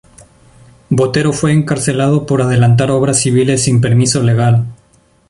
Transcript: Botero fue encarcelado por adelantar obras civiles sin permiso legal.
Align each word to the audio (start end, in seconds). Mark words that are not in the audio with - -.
Botero 0.89 1.31
fue 1.31 1.51
encarcelado 1.51 2.25
por 2.25 2.41
adelantar 2.41 2.89
obras 2.89 3.21
civiles 3.21 3.61
sin 3.65 3.81
permiso 3.81 4.23
legal. 4.23 4.65